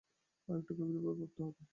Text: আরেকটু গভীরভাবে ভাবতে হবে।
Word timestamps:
আরেকটু 0.47 0.73
গভীরভাবে 0.79 1.17
ভাবতে 1.19 1.41
হবে। 1.43 1.61